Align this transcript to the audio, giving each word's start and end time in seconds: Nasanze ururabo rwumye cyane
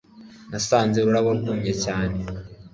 Nasanze 0.49 0.97
ururabo 0.99 1.29
rwumye 1.39 1.73
cyane 1.83 2.19